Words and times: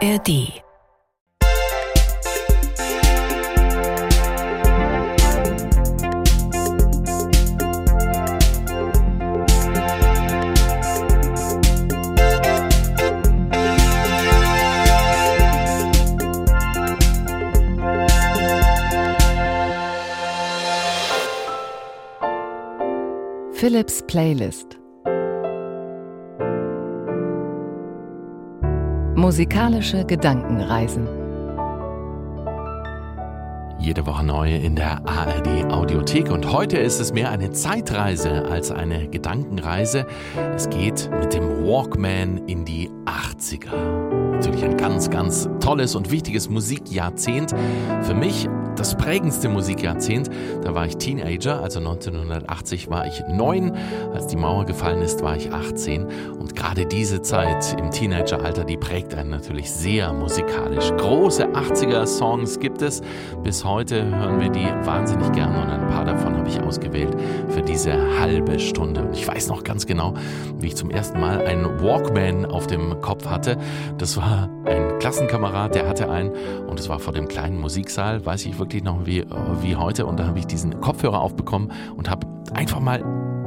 ARD 0.00 0.62
Philips 23.54 24.00
Playlist 24.02 24.77
Musikalische 29.28 30.06
Gedankenreisen 30.06 31.06
jede 33.78 34.06
Woche 34.06 34.24
neu 34.24 34.54
in 34.54 34.74
der 34.74 35.06
ARD 35.06 35.70
Audiothek 35.70 36.30
und 36.30 36.52
heute 36.52 36.78
ist 36.78 36.98
es 36.98 37.12
mehr 37.12 37.30
eine 37.30 37.52
Zeitreise 37.52 38.46
als 38.46 38.70
eine 38.70 39.08
Gedankenreise. 39.08 40.06
Es 40.54 40.68
geht 40.68 41.10
mit 41.20 41.32
dem 41.32 41.64
Walkman 41.64 42.38
in 42.46 42.64
die 42.64 42.90
80er. 43.04 43.74
Natürlich 44.32 44.64
ein 44.64 44.76
ganz, 44.76 45.10
ganz 45.10 45.48
tolles 45.60 45.94
und 45.94 46.10
wichtiges 46.10 46.48
Musikjahrzehnt. 46.48 47.54
Für 48.02 48.14
mich 48.14 48.48
das 48.78 48.96
prägendste 48.96 49.48
Musikjahrzehnt. 49.48 50.30
Da 50.62 50.74
war 50.74 50.86
ich 50.86 50.96
Teenager, 50.96 51.62
also 51.62 51.80
1980 51.80 52.88
war 52.88 53.06
ich 53.06 53.22
neun. 53.28 53.72
Als 54.14 54.26
die 54.28 54.36
Mauer 54.36 54.64
gefallen 54.66 55.02
ist, 55.02 55.22
war 55.22 55.36
ich 55.36 55.52
18. 55.52 56.06
Und 56.38 56.54
gerade 56.54 56.86
diese 56.86 57.22
Zeit 57.22 57.76
im 57.78 57.90
Teenageralter, 57.90 58.64
die 58.64 58.76
prägt 58.76 59.14
einen 59.14 59.30
natürlich 59.30 59.70
sehr 59.70 60.12
musikalisch. 60.12 60.90
Große 60.96 61.48
80er-Songs 61.48 62.60
gibt 62.60 62.82
es. 62.82 63.02
Bis 63.42 63.64
heute 63.64 64.04
hören 64.04 64.40
wir 64.40 64.50
die 64.50 64.66
wahnsinnig 64.84 65.32
gerne 65.32 65.60
und 65.60 65.70
ein 65.70 65.88
paar 65.88 66.04
davon 66.04 66.36
habe 66.36 66.48
ich 66.48 66.60
ausgewählt 66.60 67.16
für 67.48 67.62
diese 67.62 67.92
halbe 68.20 68.58
Stunde. 68.58 69.02
Und 69.02 69.14
ich 69.14 69.26
weiß 69.26 69.48
noch 69.48 69.64
ganz 69.64 69.86
genau, 69.86 70.14
wie 70.58 70.68
ich 70.68 70.76
zum 70.76 70.90
ersten 70.90 71.20
Mal 71.20 71.44
einen 71.44 71.80
Walkman 71.80 72.46
auf 72.46 72.66
dem 72.66 73.00
Kopf 73.00 73.26
hatte. 73.26 73.56
Das 73.98 74.16
war 74.16 74.48
ein 74.64 74.98
Klassenkamerad, 74.98 75.74
der 75.74 75.88
hatte 75.88 76.10
einen 76.10 76.32
und 76.66 76.78
es 76.78 76.88
war 76.88 76.98
vor 76.98 77.12
dem 77.12 77.28
kleinen 77.28 77.60
Musiksaal, 77.60 78.24
weiß 78.24 78.46
ich 78.46 78.58
wirklich 78.58 78.67
wirklich 78.68 78.84
noch 78.84 79.06
wie, 79.06 79.24
wie 79.62 79.76
heute. 79.76 80.04
Und 80.04 80.20
da 80.20 80.26
habe 80.26 80.38
ich 80.38 80.46
diesen 80.46 80.78
Kopfhörer 80.80 81.20
aufbekommen 81.20 81.72
und 81.96 82.10
habe 82.10 82.26
einfach 82.52 82.80
mal 82.80 83.02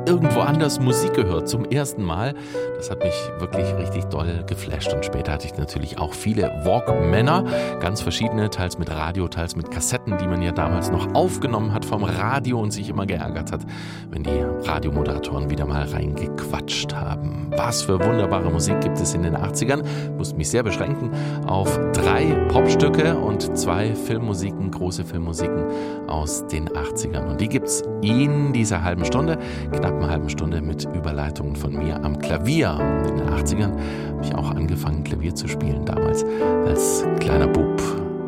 irgendwo 0.08 0.42
anders 0.42 0.80
Musik 0.80 1.14
gehört 1.14 1.48
zum 1.48 1.66
ersten 1.66 2.04
Mal. 2.04 2.34
Das 2.78 2.90
hat 2.90 3.04
mich 3.04 3.14
wirklich 3.40 3.66
richtig 3.76 4.06
doll 4.06 4.44
geflasht. 4.48 4.94
Und 4.94 5.06
später 5.06 5.34
hatte 5.34 5.46
ich 5.46 5.58
natürlich 5.58 6.00
auch 6.00 6.14
viele 6.14 6.44
Walkmänner, 6.64 7.44
ganz 7.80 8.02
verschiedene, 8.02 8.50
teils 8.50 8.78
mit 8.78 8.90
Radio, 8.90 9.28
teils 9.28 9.56
mit 9.56 9.70
Kassetten, 9.70 10.18
die 10.18 10.28
man 10.28 10.42
ja 10.42 10.52
damals 10.52 10.92
noch 10.92 11.14
aufgenommen 11.14 11.74
hat 11.74 11.86
vom 11.86 12.04
Radio 12.04 12.60
und 12.60 12.72
sich 12.72 12.90
immer 12.90 13.06
geärgert 13.06 13.52
hat, 13.52 13.62
wenn 14.10 14.24
die 14.24 14.44
Radiomoderatoren 14.68 15.50
wieder 15.50 15.66
mal 15.66 15.84
reingequatscht 15.84 16.96
haben. 16.96 17.52
Was 17.56 17.84
für 17.84 18.00
wunderbare 18.00 18.50
Musik 18.50 18.82
gibt 18.82 19.00
es 19.00 19.14
in 19.14 19.24
den 19.24 19.36
80ern. 19.36 19.84
Ich 19.84 20.18
musste 20.18 20.36
mich 20.36 20.50
sehr 20.50 20.64
beschränken 20.64 21.12
auf 21.46 21.80
drei 21.94 22.26
Popstücke 22.50 23.16
und 23.18 23.58
zwei 23.58 23.94
Filmmusiken, 23.94 24.72
große 24.72 25.06
Filmmusiken 25.06 25.66
aus 26.08 26.48
den 26.48 26.70
80ern. 26.70 27.30
Und 27.30 27.42
die 27.42 27.48
gibt 27.48 27.68
es 27.68 27.84
in 28.02 28.54
dieser 28.54 28.84
halben 28.84 29.06
Stunde. 29.06 29.38
Knapp 29.72 29.91
knappen 29.92 30.09
halben 30.09 30.30
Stunde 30.30 30.61
mit 30.61 30.88
Überleitungen 30.95 31.56
von 31.56 31.73
mir 31.73 32.03
am 32.03 32.17
Klavier. 32.17 32.80
In 33.08 33.17
den 33.17 33.30
80ern 33.30 33.72
habe 33.72 34.23
ich 34.23 34.36
auch 34.36 34.52
angefangen, 34.52 35.03
Klavier 35.03 35.36
zu 35.36 35.47
spielen, 35.47 35.86
damals 35.86 36.23
als 36.66 37.06
kleiner 37.20 37.47
Bub. 37.47 37.81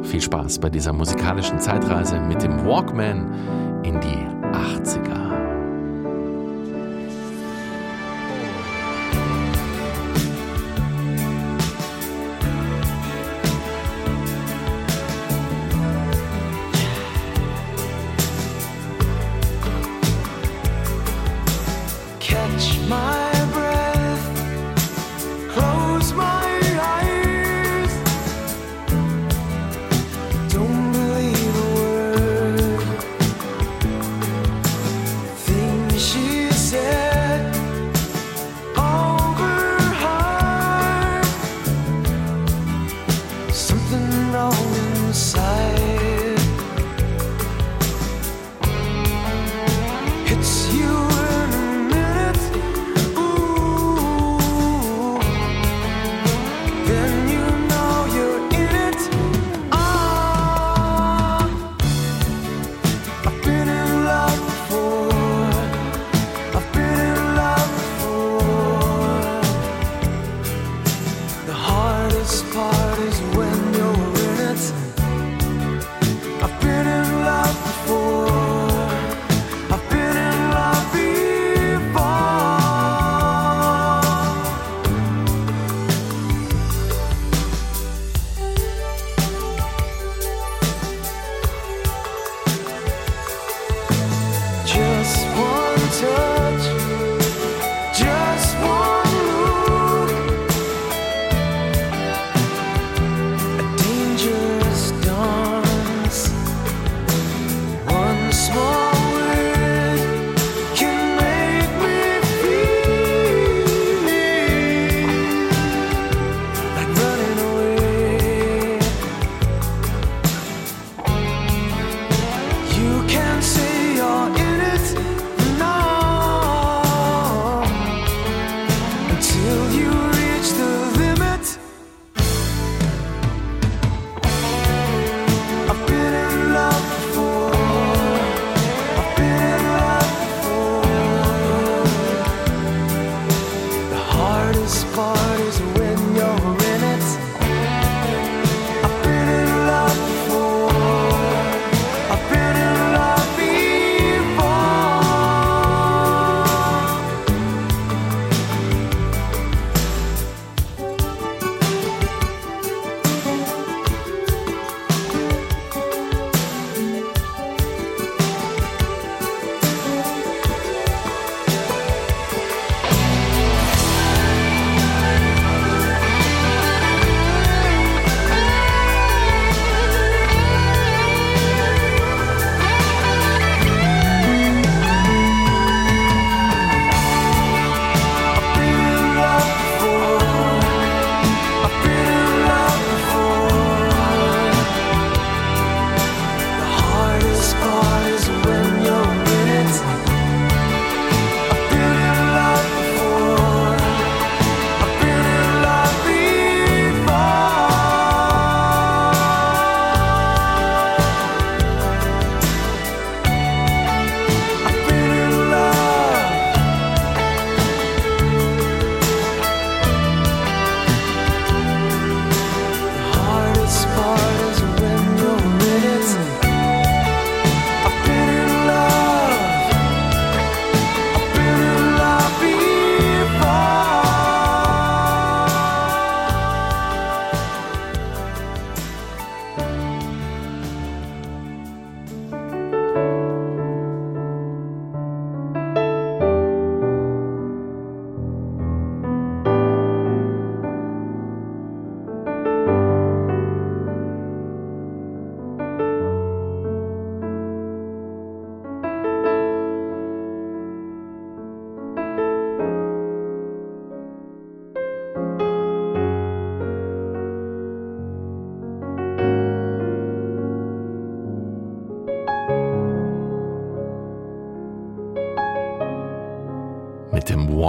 Viel 0.04 0.22
Spaß 0.22 0.60
bei 0.60 0.70
dieser 0.70 0.92
musikalischen 0.92 1.60
Zeitreise 1.60 2.20
mit 2.20 2.44
dem 2.44 2.66
Walkman 2.66 3.32
in 3.84 4.00
die 4.02 4.33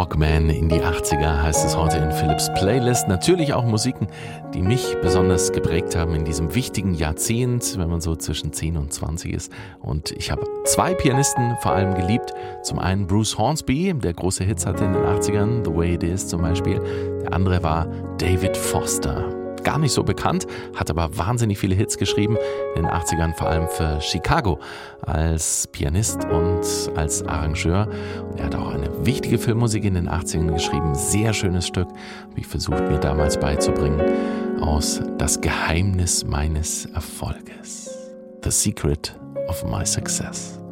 Walkman 0.04 0.50
in 0.50 0.68
die 0.68 0.82
80er 0.82 1.40
heißt 1.40 1.64
es 1.64 1.78
heute 1.78 1.96
in 1.96 2.12
Philips 2.12 2.52
Playlist. 2.52 3.08
Natürlich 3.08 3.54
auch 3.54 3.64
Musiken, 3.64 4.06
die 4.52 4.60
mich 4.60 4.98
besonders 5.00 5.50
geprägt 5.50 5.96
haben 5.96 6.14
in 6.14 6.26
diesem 6.26 6.54
wichtigen 6.54 6.92
Jahrzehnt, 6.92 7.78
wenn 7.78 7.88
man 7.88 8.02
so 8.02 8.14
zwischen 8.14 8.52
10 8.52 8.76
und 8.76 8.92
20 8.92 9.32
ist. 9.32 9.50
Und 9.80 10.10
ich 10.10 10.30
habe 10.30 10.44
zwei 10.66 10.92
Pianisten 10.92 11.56
vor 11.62 11.72
allem 11.72 11.94
geliebt. 11.94 12.34
Zum 12.62 12.80
einen 12.80 13.06
Bruce 13.06 13.38
Hornsby, 13.38 13.94
der 13.94 14.12
große 14.12 14.44
Hits 14.44 14.66
hatte 14.66 14.84
in 14.84 14.92
den 14.92 15.04
80ern, 15.04 15.64
The 15.64 15.74
Way 15.74 15.94
It 15.94 16.02
Is 16.02 16.28
zum 16.28 16.42
Beispiel. 16.42 16.82
Der 17.22 17.32
andere 17.32 17.62
war 17.62 17.86
David 18.18 18.58
Foster 18.58 19.24
gar 19.64 19.78
nicht 19.78 19.92
so 19.92 20.04
bekannt, 20.04 20.46
hat 20.76 20.90
aber 20.90 21.16
wahnsinnig 21.16 21.58
viele 21.58 21.74
Hits 21.74 21.98
geschrieben, 21.98 22.36
in 22.76 22.82
den 22.82 22.90
80ern 22.90 23.34
vor 23.34 23.48
allem 23.48 23.66
für 23.68 24.00
Chicago 24.00 24.60
als 25.00 25.66
Pianist 25.68 26.24
und 26.26 26.62
als 26.94 27.26
Arrangeur. 27.26 27.88
Und 28.30 28.38
er 28.38 28.46
hat 28.46 28.54
auch 28.54 28.72
eine 28.72 28.83
wichtige 29.04 29.38
Filmmusik 29.38 29.84
in 29.84 29.94
den 29.94 30.08
80ern 30.08 30.52
geschrieben, 30.52 30.94
sehr 30.94 31.32
schönes 31.32 31.66
Stück, 31.66 31.88
habe 31.88 32.38
ich 32.38 32.46
versucht 32.46 32.88
mir 32.88 32.98
damals 32.98 33.38
beizubringen, 33.38 34.00
aus 34.60 35.00
Das 35.18 35.40
Geheimnis 35.40 36.24
meines 36.24 36.86
Erfolges. 36.86 37.90
The 38.42 38.50
Secret 38.50 39.14
of 39.48 39.64
My 39.64 39.84
Success. 39.84 40.63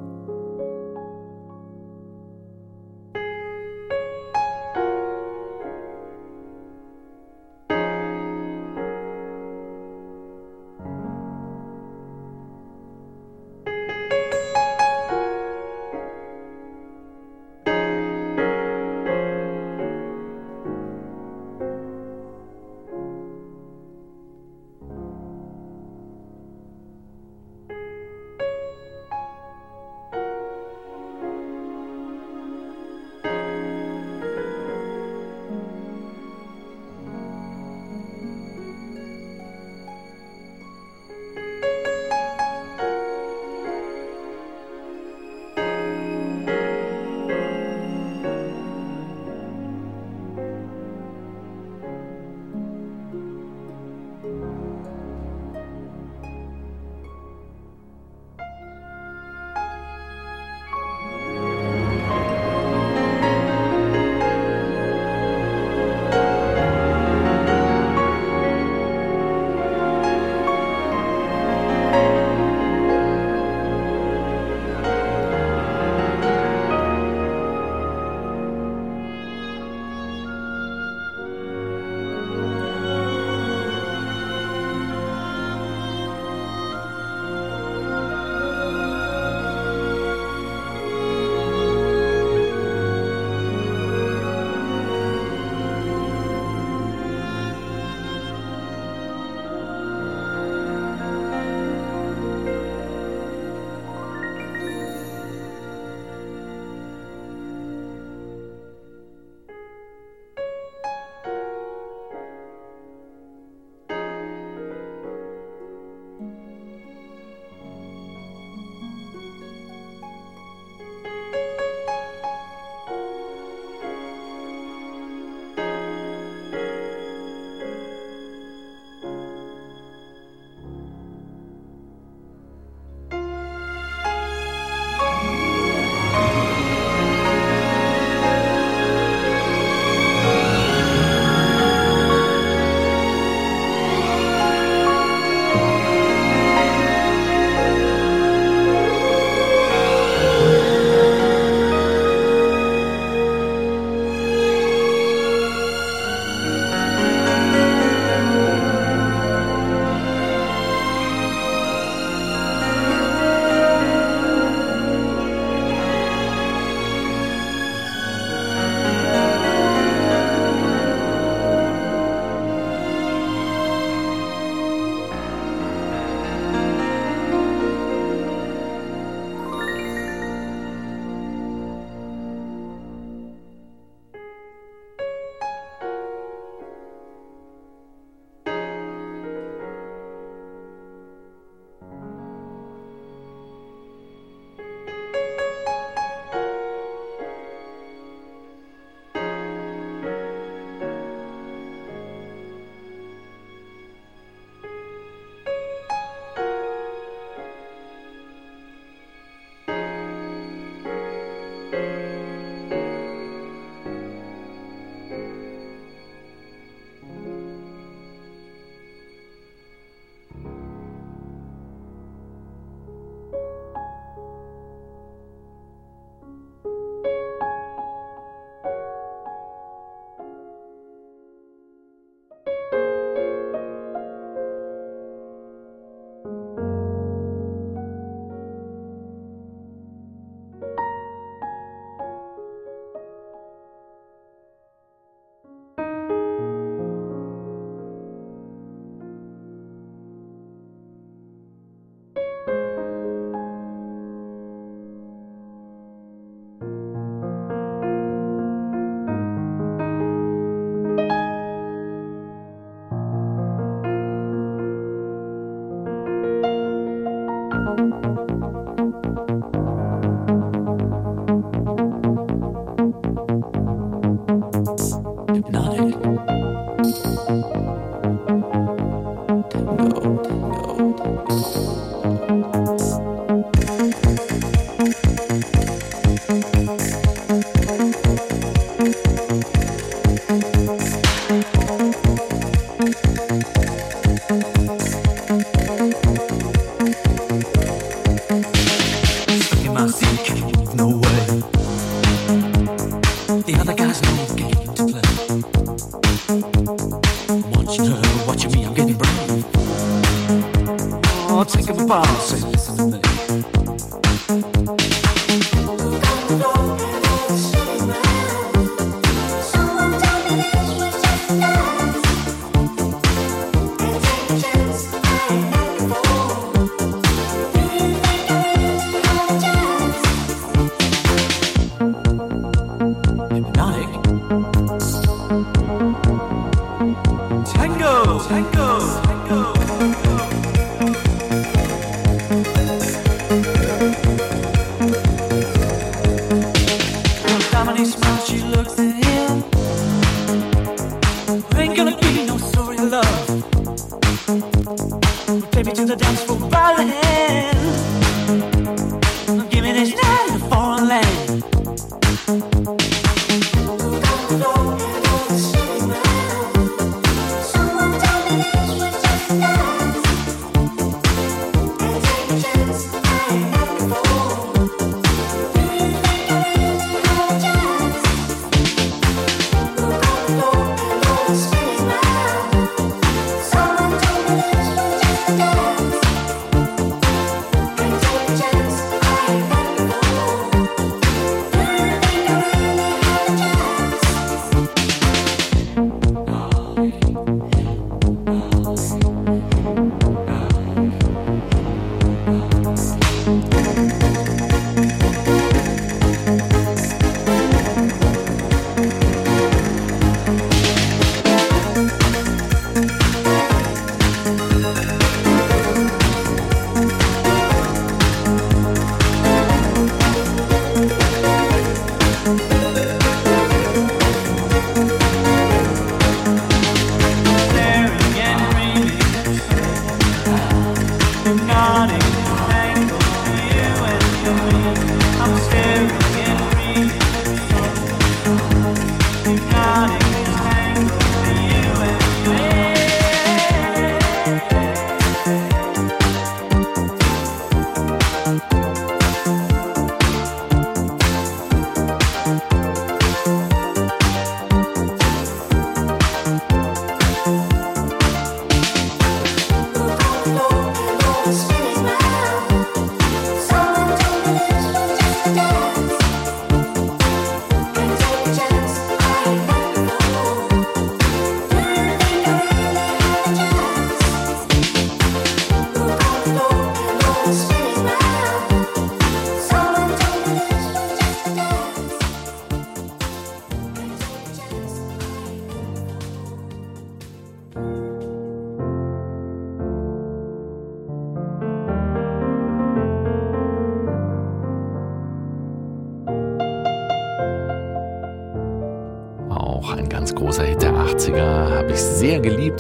the 303.44 303.54
other 303.54 303.75
guys 303.75 304.00
know. 304.02 304.32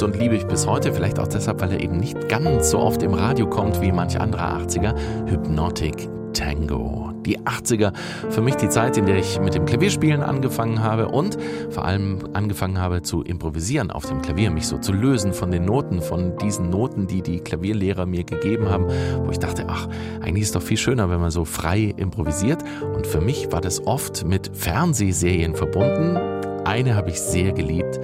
Und 0.02 0.16
liebe 0.16 0.36
ich 0.36 0.46
bis 0.46 0.66
heute, 0.66 0.92
vielleicht 0.92 1.18
auch 1.18 1.26
deshalb, 1.26 1.60
weil 1.60 1.72
er 1.72 1.80
eben 1.80 1.96
nicht 1.96 2.28
ganz 2.28 2.70
so 2.70 2.78
oft 2.78 3.02
im 3.02 3.14
Radio 3.14 3.48
kommt 3.48 3.80
wie 3.80 3.90
manch 3.90 4.20
anderer 4.20 4.58
80er, 4.58 4.94
Hypnotic 5.28 6.08
Tango. 6.34 7.10
Die 7.26 7.40
80er, 7.40 7.92
für 8.30 8.42
mich 8.42 8.56
die 8.56 8.68
Zeit, 8.68 8.96
in 8.96 9.06
der 9.06 9.16
ich 9.16 9.40
mit 9.40 9.54
dem 9.54 9.64
Klavierspielen 9.64 10.22
angefangen 10.22 10.82
habe 10.82 11.08
und 11.08 11.36
vor 11.70 11.84
allem 11.84 12.20
angefangen 12.32 12.78
habe 12.78 13.02
zu 13.02 13.22
improvisieren 13.22 13.90
auf 13.90 14.06
dem 14.06 14.22
Klavier, 14.22 14.50
mich 14.50 14.66
so 14.66 14.78
zu 14.78 14.92
lösen 14.92 15.32
von 15.32 15.50
den 15.50 15.64
Noten, 15.64 16.00
von 16.00 16.36
diesen 16.38 16.70
Noten, 16.70 17.06
die 17.06 17.22
die 17.22 17.40
Klavierlehrer 17.40 18.06
mir 18.06 18.24
gegeben 18.24 18.68
haben, 18.68 18.86
wo 19.24 19.30
ich 19.30 19.38
dachte, 19.38 19.66
ach, 19.68 19.88
eigentlich 20.20 20.42
ist 20.42 20.54
doch 20.54 20.62
viel 20.62 20.76
schöner, 20.76 21.10
wenn 21.10 21.20
man 21.20 21.30
so 21.30 21.44
frei 21.44 21.94
improvisiert. 21.96 22.62
Und 22.94 23.06
für 23.06 23.20
mich 23.20 23.50
war 23.52 23.60
das 23.60 23.86
oft 23.86 24.24
mit 24.24 24.50
Fernsehserien 24.54 25.54
verbunden. 25.54 26.41
Eine 26.64 26.94
habe 26.94 27.10
ich 27.10 27.20
sehr 27.20 27.52
geliebt, 27.52 28.00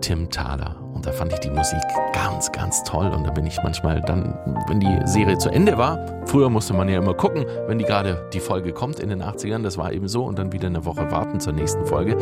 Tim 0.00 0.30
Thaler. 0.30 0.76
Und 0.94 1.06
da 1.06 1.12
fand 1.12 1.32
ich 1.32 1.38
die 1.40 1.50
Musik 1.50 1.80
ganz, 2.12 2.50
ganz 2.50 2.82
toll. 2.82 3.06
Und 3.08 3.24
da 3.24 3.30
bin 3.30 3.46
ich 3.46 3.58
manchmal 3.62 4.00
dann, 4.00 4.36
wenn 4.66 4.80
die 4.80 4.98
Serie 5.04 5.38
zu 5.38 5.50
Ende 5.50 5.78
war, 5.78 5.98
früher 6.26 6.48
musste 6.48 6.74
man 6.74 6.88
ja 6.88 6.98
immer 6.98 7.14
gucken, 7.14 7.44
wenn 7.66 7.78
die 7.78 7.84
gerade 7.84 8.28
die 8.32 8.40
Folge 8.40 8.72
kommt 8.72 8.98
in 8.98 9.10
den 9.10 9.22
80ern, 9.22 9.62
das 9.62 9.78
war 9.78 9.92
eben 9.92 10.08
so, 10.08 10.24
und 10.24 10.38
dann 10.38 10.52
wieder 10.52 10.66
eine 10.66 10.84
Woche 10.84 11.10
warten 11.10 11.38
zur 11.38 11.52
nächsten 11.52 11.86
Folge, 11.86 12.16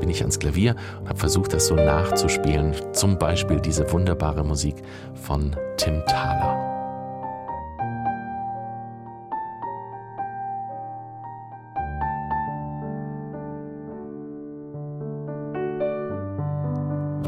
bin 0.00 0.08
ich 0.08 0.22
ans 0.22 0.38
Klavier 0.38 0.74
und 1.00 1.08
habe 1.08 1.18
versucht, 1.18 1.52
das 1.52 1.66
so 1.66 1.74
nachzuspielen. 1.74 2.74
Zum 2.92 3.18
Beispiel 3.18 3.60
diese 3.60 3.90
wunderbare 3.92 4.42
Musik 4.42 4.76
von 5.14 5.54
Tim 5.76 6.02
Thaler. 6.06 6.75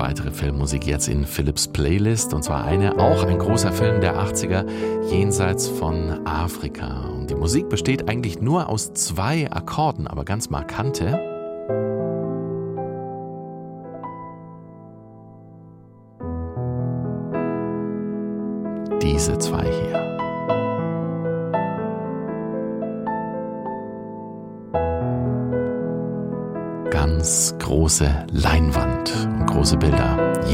Weitere 0.08 0.30
Filmmusik 0.30 0.86
jetzt 0.86 1.06
in 1.06 1.26
Philips 1.26 1.68
Playlist 1.68 2.32
und 2.32 2.42
zwar 2.42 2.64
eine, 2.64 2.98
auch 2.98 3.24
ein 3.24 3.38
großer 3.38 3.72
Film 3.72 4.00
der 4.00 4.16
80er, 4.16 4.64
jenseits 5.10 5.68
von 5.68 6.26
Afrika. 6.26 7.10
Und 7.10 7.28
die 7.28 7.34
Musik 7.34 7.68
besteht 7.68 8.08
eigentlich 8.08 8.40
nur 8.40 8.70
aus 8.70 8.94
zwei 8.94 9.52
Akkorden, 9.52 10.06
aber 10.06 10.24
ganz 10.24 10.48
markante. 10.48 11.27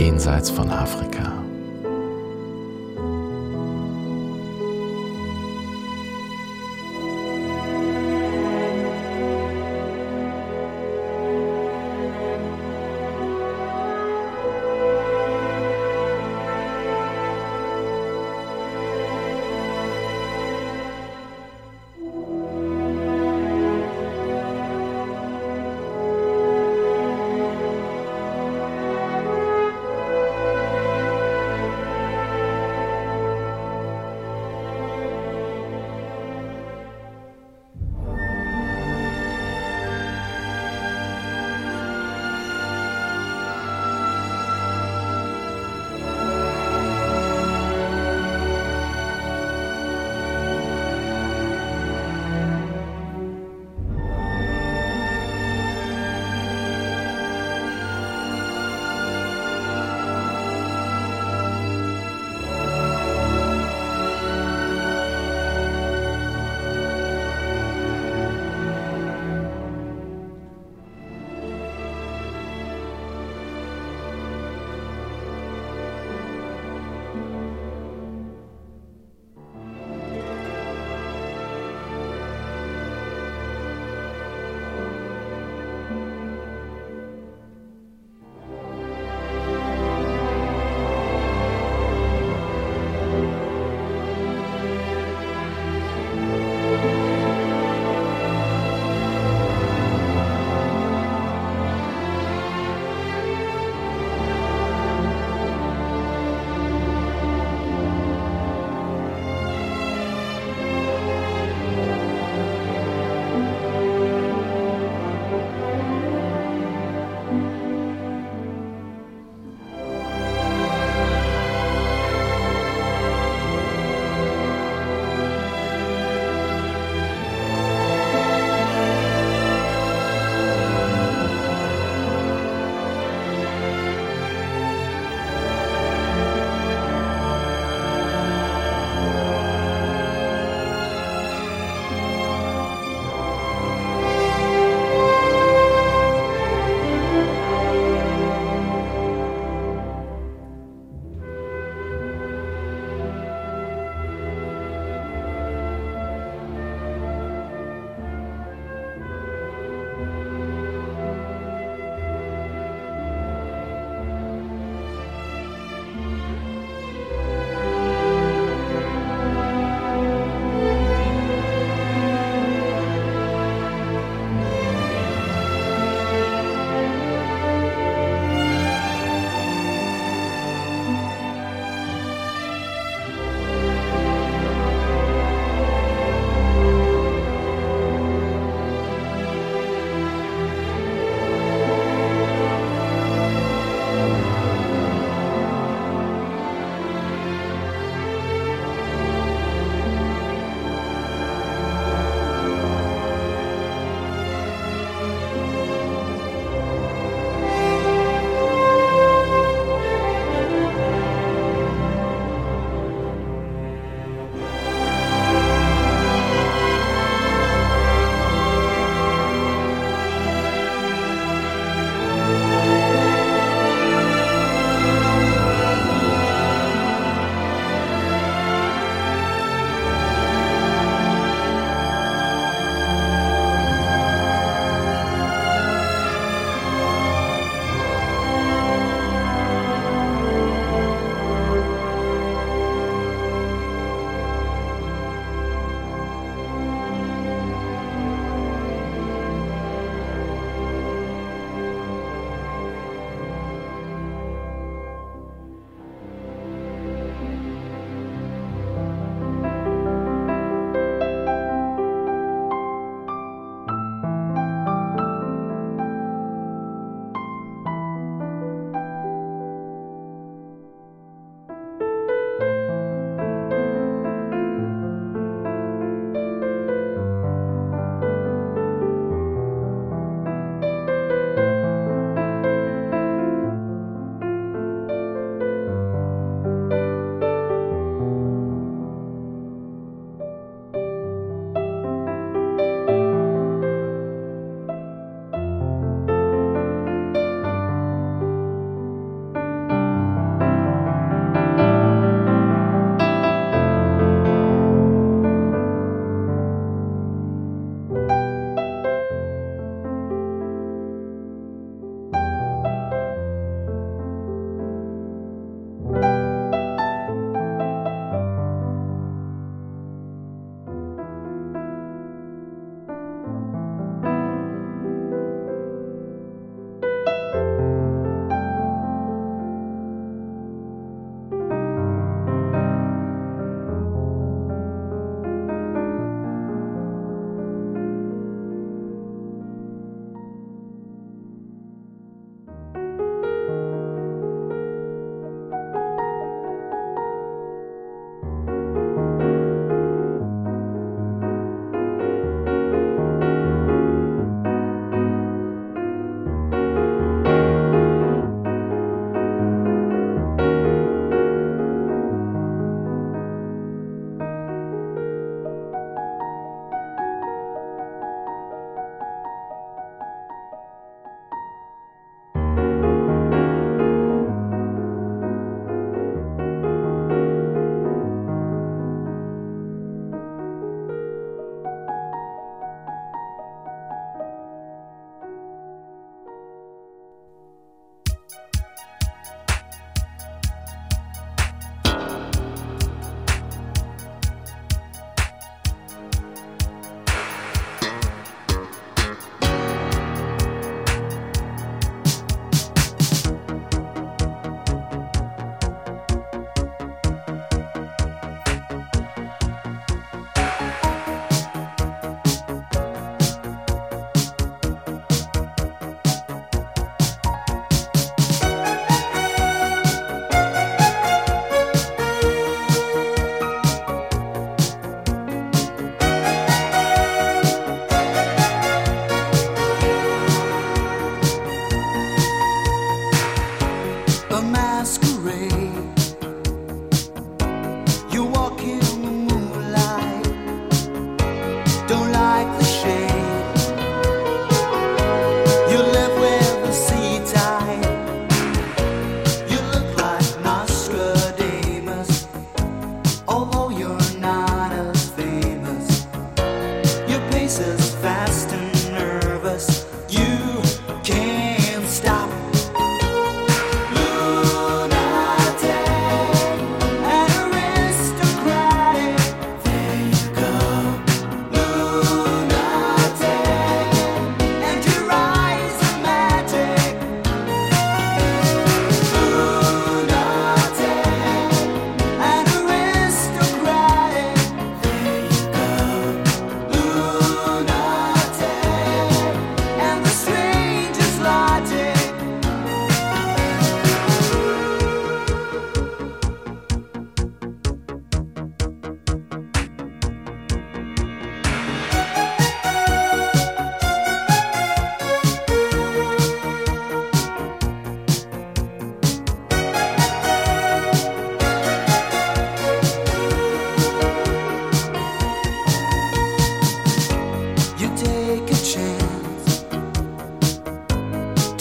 Jenseits 0.05 0.51
von 0.51 0.71
Afrika. 0.71 1.34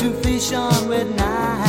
to 0.04 0.12
fish 0.22 0.52
on 0.52 0.89
with 0.89 1.16
night. 1.16 1.62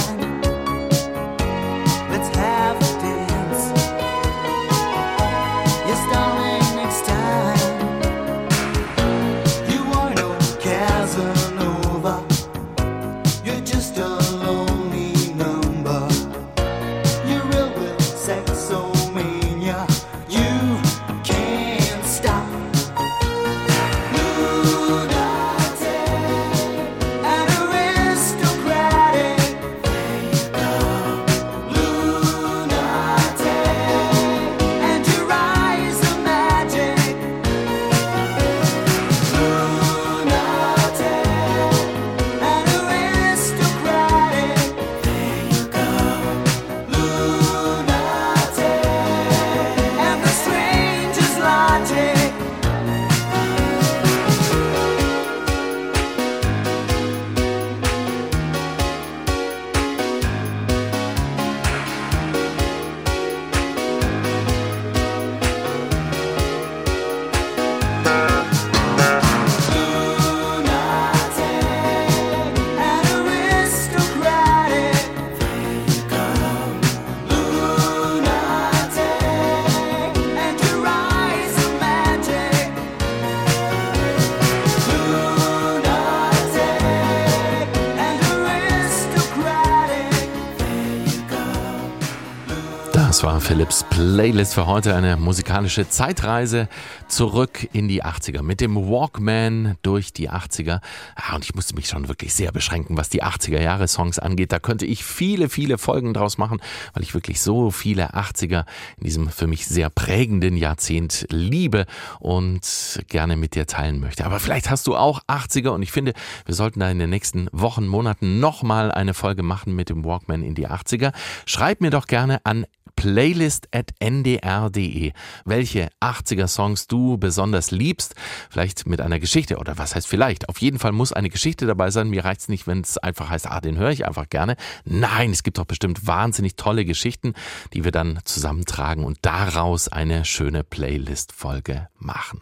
Playlist 93.95 94.55
für 94.55 94.67
heute, 94.67 94.93
eine 94.97 95.17
musikalische 95.17 95.89
Zeitreise 95.89 96.69
zurück 97.07 97.69
in 97.73 97.87
die 97.87 98.03
80er 98.03 98.43
mit 98.43 98.61
dem 98.61 98.75
Walkman 98.75 99.77
durch 99.83 100.13
die 100.13 100.31
80er. 100.31 100.81
Ja, 101.17 101.37
und 101.37 101.45
ich 101.45 101.55
musste 101.55 101.77
mich 101.77 101.87
schon 101.87 102.09
wirklich 102.09 102.35
sehr 102.35 102.51
beschränken, 102.51 102.97
was 102.97 103.09
die 103.09 103.23
80er 103.23 103.63
Jahre 103.63 103.87
Songs 103.87 104.19
angeht. 104.19 104.51
Da 104.51 104.59
könnte 104.59 104.85
ich 104.85 105.05
viele, 105.05 105.49
viele 105.49 105.79
Folgen 105.79 106.13
draus 106.13 106.39
machen, 106.39 106.61
weil 106.93 107.05
ich 107.05 107.15
wirklich 107.15 107.41
so 107.41 107.71
viele 107.71 108.15
80er 108.15 108.65
in 108.97 109.05
diesem 109.05 109.29
für 109.29 109.47
mich 109.47 109.65
sehr 109.65 109.91
prägenden 109.91 110.57
Jahrzehnt 110.57 111.27
liebe 111.31 111.87
und 112.19 113.01
gerne 113.07 113.37
mit 113.37 113.55
dir 113.55 113.69
teilen 113.69 114.01
möchte. 114.01 114.27
Aber 114.27 114.41
vielleicht 114.41 114.71
hast 114.71 114.89
du 114.89 114.97
auch 114.97 115.21
80er 115.29 115.69
und 115.69 115.83
ich 115.83 115.93
finde, 115.93 116.15
wir 116.47 116.57
sollten 116.57 116.81
da 116.81 116.91
in 116.91 116.99
den 116.99 117.11
nächsten 117.11 117.49
Wochen, 117.53 117.87
Monaten 117.87 118.41
nochmal 118.41 118.91
eine 118.91 119.15
Folge 119.15 119.45
machen 119.45 119.77
mit 119.77 119.89
dem 119.89 120.05
Walkman 120.05 120.43
in 120.43 120.57
die 120.57 120.67
80er. 120.67 121.13
Schreib 121.47 121.81
mir 121.81 121.91
doch 121.91 122.09
gerne 122.09 122.41
an 122.43 122.67
playlist.ndr.de, 122.97 125.13
welche 125.45 125.89
80er 126.01 126.49
Songs 126.49 126.87
du 126.87 127.19
besonders 127.19 127.71
liebst. 127.71 128.15
Vielleicht 128.51 128.87
mit 128.87 129.01
einer 129.01 129.19
Geschichte 129.19 129.59
oder 129.59 129.79
was 129.79 129.95
heißt 129.95 130.07
vielleicht? 130.07 130.49
Auf 130.49 130.59
jeden 130.59 130.79
Fall 130.79 130.93
muss 130.93 131.13
eine 131.13 131.31
Geschichte 131.31 131.67
dabei 131.67 131.91
sein. 131.91 132.09
Mir 132.09 132.25
reicht 132.25 132.43
es 132.43 132.49
nicht, 132.49 132.67
wenn 132.67 132.81
es 132.81 132.99
einfach 132.99 133.31
heißt, 133.31 133.51
ah, 133.51 133.61
den 133.61 133.77
höre 133.77 133.91
ich 133.91 134.07
einfach 134.07 134.29
gerne. 134.29 134.57
Nein, 134.85 135.31
es 135.31 135.43
gibt 135.43 135.59
doch 135.59 135.65
bestimmt 135.65 136.07
wahnsinnig 136.07 136.57
tolle 136.57 136.85
Geschichten, 136.85 137.35
die 137.73 137.85
wir 137.85 137.93
dann 137.93 138.21
zusammentragen 138.25 139.05
und 139.05 139.19
daraus 139.23 139.89
eine 139.89 140.25
schöne 140.25 140.65
Playlist-Folge 140.65 141.89
machen. 141.99 142.41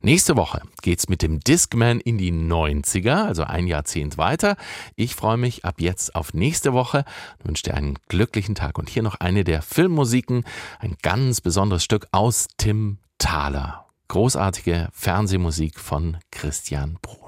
Nächste 0.00 0.36
Woche 0.36 0.62
geht's 0.82 1.08
mit 1.08 1.22
dem 1.22 1.40
Discman 1.40 2.00
in 2.00 2.18
die 2.18 2.32
90er, 2.32 3.26
also 3.26 3.44
ein 3.44 3.66
Jahrzehnt 3.66 4.18
weiter. 4.18 4.56
Ich 4.94 5.14
freue 5.14 5.36
mich 5.36 5.64
ab 5.64 5.80
jetzt 5.80 6.14
auf 6.14 6.34
nächste 6.34 6.72
Woche 6.72 7.04
und 7.38 7.48
wünsche 7.48 7.64
dir 7.64 7.74
einen 7.74 7.98
glücklichen 8.08 8.54
Tag 8.54 8.78
und 8.78 8.88
hier 8.88 9.02
noch 9.02 9.16
eine 9.16 9.44
der 9.44 9.62
Filmmusiken, 9.86 10.42
ein 10.80 10.96
ganz 11.00 11.40
besonderes 11.40 11.84
Stück 11.84 12.08
aus 12.10 12.48
Tim 12.56 12.98
Thaler. 13.18 13.86
Großartige 14.08 14.88
Fernsehmusik 14.92 15.78
von 15.78 16.16
Christian 16.32 16.98
Brun. 17.00 17.25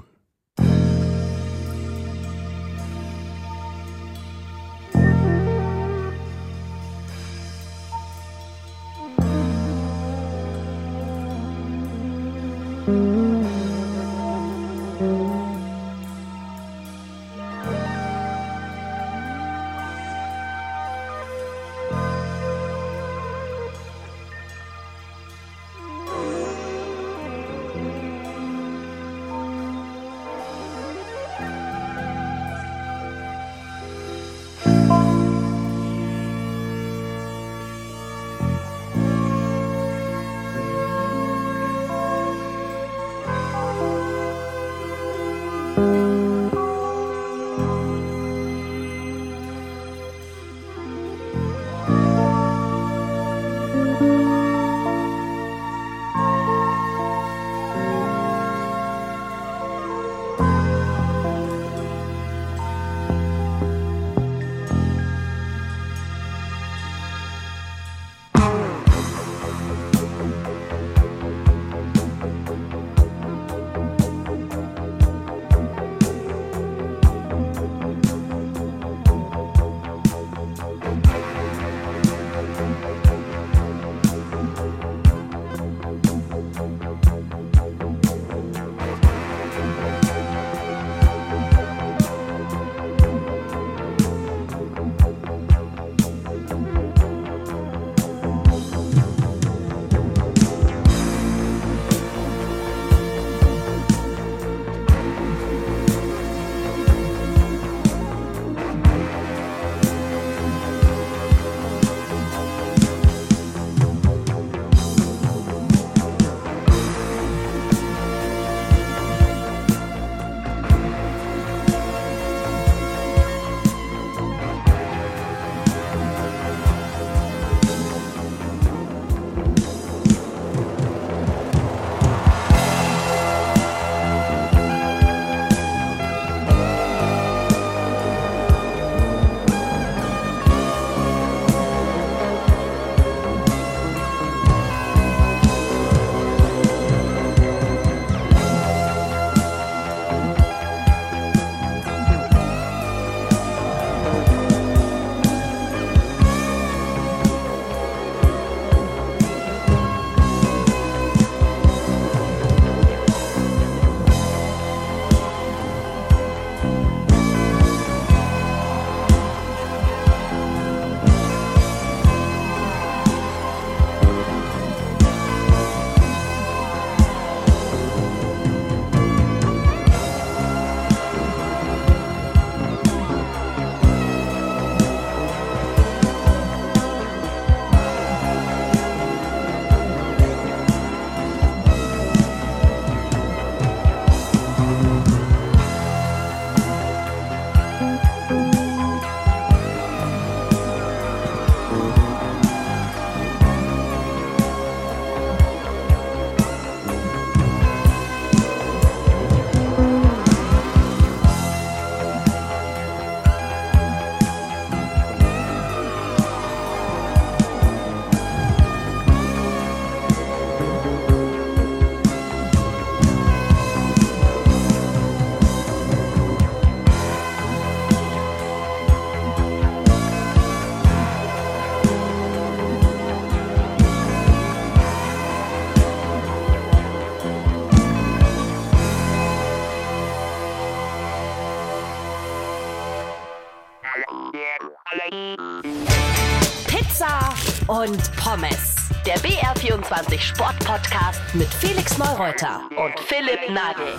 Und 247.81 248.17
Pommes. 248.17 248.75
Der 249.07 249.17
BR24 249.19 250.19
Sport-Podcast 250.19 251.21
mit 251.35 251.47
Felix 251.47 251.97
Neureuter 251.97 252.63
und 252.71 252.99
Philipp 253.07 253.39
Nagel. 253.51 253.95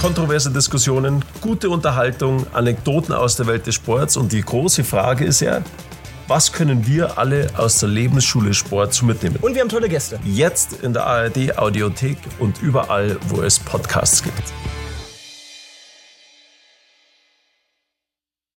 Kontroverse 0.00 0.50
Diskussionen, 0.50 1.24
gute 1.40 1.70
Unterhaltung, 1.70 2.44
Anekdoten 2.52 3.14
aus 3.14 3.36
der 3.36 3.46
Welt 3.46 3.68
des 3.68 3.76
Sports 3.76 4.16
und 4.16 4.32
die 4.32 4.40
große 4.40 4.82
Frage 4.82 5.24
ist 5.24 5.40
ja, 5.40 5.62
was 6.26 6.52
können 6.52 6.88
wir 6.88 7.18
alle 7.18 7.48
aus 7.56 7.78
der 7.78 7.88
Lebensschule 7.88 8.52
Sport 8.52 8.94
so 8.94 9.06
mitnehmen? 9.06 9.36
Und 9.40 9.54
wir 9.54 9.60
haben 9.60 9.68
tolle 9.68 9.88
Gäste. 9.88 10.18
Jetzt 10.24 10.82
in 10.82 10.92
der 10.92 11.06
ARD 11.06 11.56
Audiothek 11.56 12.18
und 12.40 12.60
überall, 12.60 13.16
wo 13.28 13.42
es 13.42 13.60
Podcasts 13.60 14.24
gibt. 14.24 14.42